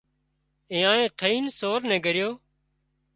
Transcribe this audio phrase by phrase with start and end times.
[0.73, 2.29] ايئان ٿئينَ سور نين ڳريو